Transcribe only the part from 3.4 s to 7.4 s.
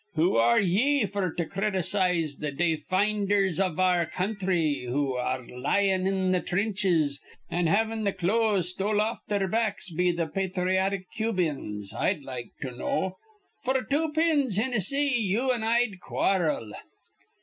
iv our counthry who ar re lyin' in th' trinches,